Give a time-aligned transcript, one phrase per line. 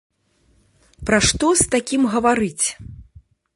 [1.09, 2.65] Пра што з такім гаварыць?